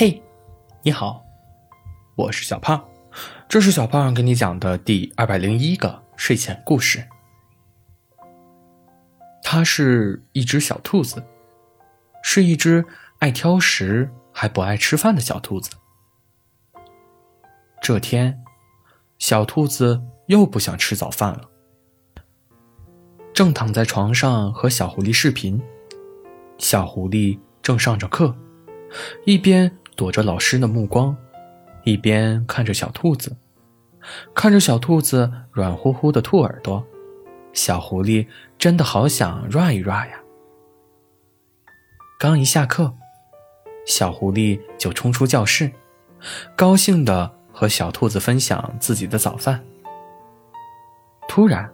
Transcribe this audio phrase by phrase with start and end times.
[0.00, 0.22] 嘿，
[0.84, 1.26] 你好，
[2.14, 2.88] 我是小胖，
[3.48, 7.04] 这是小胖给你讲的第二百零一个睡前故事。
[9.42, 11.20] 它是一只小兔子，
[12.22, 12.84] 是一只
[13.18, 15.72] 爱挑食还不爱吃饭的小兔子。
[17.82, 18.40] 这天，
[19.18, 21.50] 小兔子又不想吃早饭了，
[23.34, 25.60] 正躺在床上和小狐狸视频，
[26.56, 28.32] 小狐狸正上着课，
[29.26, 29.76] 一边。
[29.98, 31.16] 躲着老师的目光，
[31.82, 33.36] 一边看着小兔子，
[34.32, 36.86] 看着小兔子软乎乎的兔耳朵，
[37.52, 38.24] 小狐狸
[38.56, 40.20] 真的好想 rua 一 rua 呀。
[42.16, 42.94] 刚一下课，
[43.86, 45.68] 小狐狸就冲出教室，
[46.54, 49.60] 高兴的和小兔子分享自己的早饭。
[51.26, 51.68] 突然，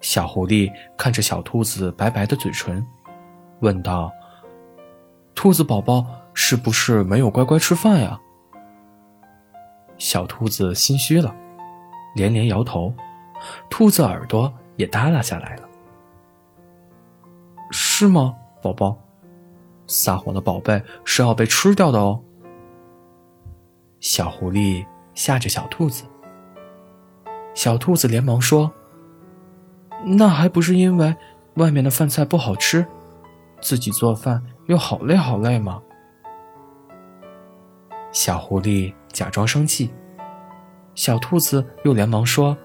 [0.00, 2.86] 小狐狸看着小兔子白白的嘴唇，
[3.58, 4.12] 问道
[5.34, 8.18] ：“兔子宝宝。”是不是没有乖乖吃饭呀？
[9.98, 11.34] 小兔子心虚了，
[12.14, 12.92] 连连摇头，
[13.70, 15.68] 兔子耳朵也耷拉下来了。
[17.70, 18.98] 是吗，宝宝？
[19.86, 22.20] 撒谎的宝贝是要被吃掉的哦。
[24.00, 24.84] 小狐狸
[25.14, 26.04] 吓着小兔子，
[27.54, 28.72] 小兔子连忙说
[30.04, 31.14] ：“那还不是因为
[31.54, 32.86] 外面的饭菜不好吃，
[33.60, 35.80] 自己做饭又好累好累吗？”
[38.12, 39.90] 小狐狸假装生气，
[40.94, 42.56] 小兔子又连忙说：“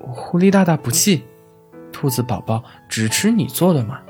[0.00, 1.24] 狐狸大大不气，
[1.92, 4.00] 兔子宝宝只吃你做的嘛。”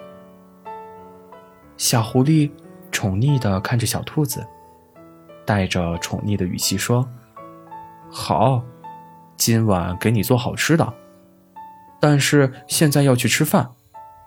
[1.78, 2.50] 小狐狸
[2.92, 4.46] 宠溺的看着小兔子，
[5.46, 7.08] 带着宠溺的语气说
[8.12, 8.62] ：“好，
[9.36, 10.94] 今晚给你做好吃的，
[11.98, 13.72] 但是现在要去吃饭，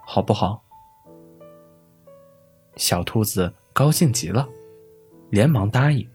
[0.04, 0.64] 好不好？”
[2.76, 4.50] 小兔子高兴极了。
[5.30, 6.08] 连忙答应，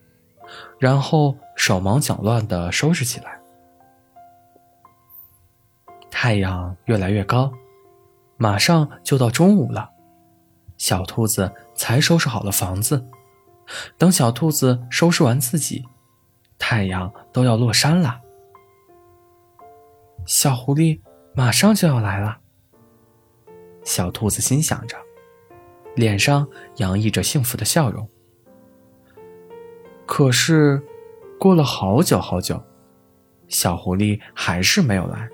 [0.79, 3.41] 然后手忙脚乱的收拾起来。
[6.11, 7.53] 太阳越来越高，
[8.37, 9.91] 马上就到中午了。
[10.79, 13.05] 小兔子才收拾好了房子，
[13.97, 15.85] 等小兔子收拾完自己，
[16.59, 18.21] 太阳都要落山了。
[20.27, 21.01] 小狐狸
[21.35, 22.39] 马上就要来了。
[23.85, 24.97] 小兔子心想着，
[25.97, 26.47] 脸上
[26.77, 28.09] 洋溢着幸福的笑容。
[30.15, 30.79] 可是，
[31.41, 32.63] 过了好久好久，
[33.49, 35.27] 小狐狸还是没有来。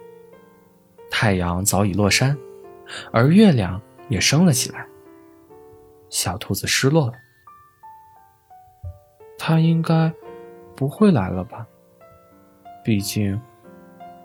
[1.10, 2.38] 太阳早已落山，
[3.12, 4.86] 而月亮也升了起来。
[6.10, 7.14] 小兔子失落了。
[9.36, 10.14] 他应该
[10.76, 11.66] 不会来了吧？
[12.84, 13.40] 毕竟，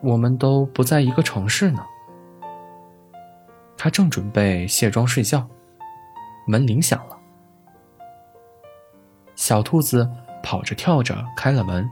[0.03, 1.83] 我们都不在一个城市呢。
[3.75, 5.49] 他正准备卸妆睡觉，
[6.45, 7.17] 门铃响了。
[9.33, 10.07] 小兔子。
[10.43, 11.89] 跑着跳着开了门，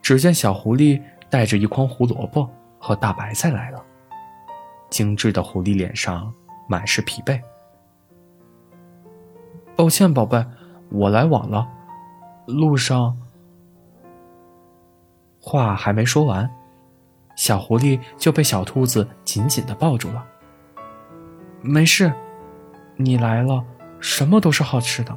[0.00, 3.82] 只见小狐狸带着一筐胡萝卜和大白菜来了。
[4.90, 6.32] 精致的狐狸脸上
[6.68, 7.40] 满是疲惫。
[9.74, 10.44] 抱歉，宝贝，
[10.90, 11.66] 我来晚了。
[12.46, 13.16] 路上……
[15.40, 16.48] 话还没说完，
[17.34, 20.24] 小狐狸就被小兔子紧紧的抱住了。
[21.62, 22.12] 没事，
[22.96, 23.64] 你来了，
[23.98, 25.16] 什么都是好吃的。